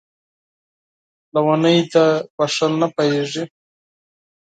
لېونۍ 1.33 1.79
ده، 1.91 2.05
په 2.35 2.43
ښه 2.53 2.67
نه 2.79 2.87
پوهېږي! 2.93 3.43